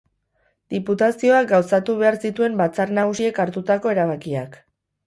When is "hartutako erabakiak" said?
3.47-4.61